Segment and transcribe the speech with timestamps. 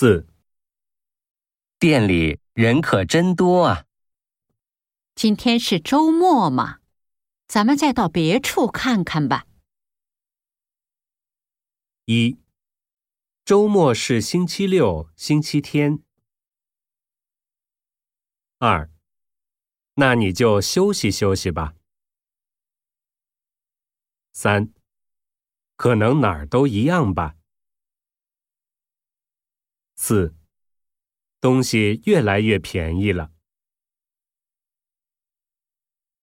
[0.00, 0.28] 四、
[1.80, 3.84] 店里人可真多啊！
[5.16, 6.78] 今天是周末嘛，
[7.48, 9.48] 咱们再到别处看看吧。
[12.04, 12.38] 一、
[13.44, 16.00] 周末是星期六、星期天。
[18.58, 18.88] 二、
[19.94, 21.74] 那你就休息休息吧。
[24.32, 24.72] 三、
[25.74, 27.34] 可能哪儿都一样吧。
[30.08, 30.34] 四、
[31.38, 33.30] 东西越来越便宜了。